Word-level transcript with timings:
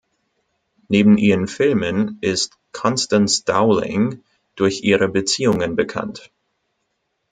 Neben 0.87 1.19
ihren 1.19 1.47
Filmen 1.47 2.17
ist 2.21 2.57
Constance 2.71 3.43
Dowling 3.45 4.23
durch 4.55 4.81
ihre 4.81 5.07
Beziehungen 5.07 5.75
bekannt. 5.75 6.31